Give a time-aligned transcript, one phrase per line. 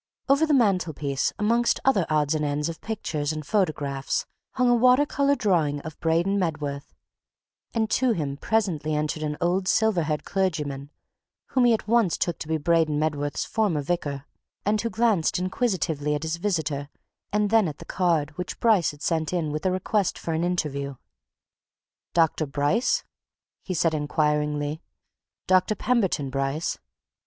[0.27, 5.05] Over the mantelpiece, amongst other odds and ends of pictures and photographs, hung a water
[5.05, 6.95] colour drawing of Braden Medworth
[7.75, 10.89] and to him presently entered an old, silver haired clergyman
[11.49, 14.25] whom he at once took to be Braden Medworth's former vicar,
[14.65, 16.89] and who glanced inquisitively at his visitor
[17.31, 20.43] and then at the card which Bryce had sent in with a request for an
[20.43, 20.95] interview.
[22.15, 22.47] "Dr.
[22.47, 23.03] Bryce?"
[23.61, 24.81] he said inquiringly.
[25.45, 25.75] "Dr.
[25.75, 26.79] Pemberton Bryce?"